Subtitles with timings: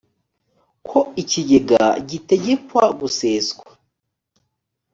[0.87, 3.67] ko ikigega gitegekwa guseswa